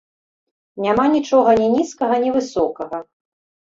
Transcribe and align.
Няма 0.85 1.05
нічога 1.15 1.49
ні 1.61 1.67
нізкага, 1.75 2.15
ні 2.25 2.29
высокага. 2.39 2.97